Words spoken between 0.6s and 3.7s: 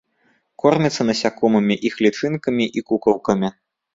Корміцца насякомымі, іх лічынкамі і кукалкамі.